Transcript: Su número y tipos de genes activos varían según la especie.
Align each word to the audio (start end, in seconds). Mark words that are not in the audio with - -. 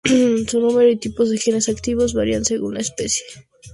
Su 0.47 0.59
número 0.59 0.89
y 0.89 0.95
tipos 0.95 1.29
de 1.29 1.37
genes 1.37 1.69
activos 1.69 2.15
varían 2.15 2.43
según 2.43 2.73
la 2.73 2.79
especie. 2.79 3.23